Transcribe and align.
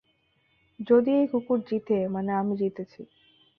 যদি 0.79 1.11
এই 1.11 1.27
কুকুর 1.27 1.59
জিতে, 1.69 1.97
মানে 2.07 2.31
আমি 2.33 2.53
জিতেছি। 2.57 3.01